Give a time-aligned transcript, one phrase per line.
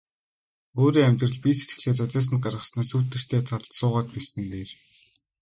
[0.81, 4.69] Өөрийн амьдрал бие сэтгэлээ золиосонд гаргаснаас сүүдэртэй талд суугаад байсан нь дээр.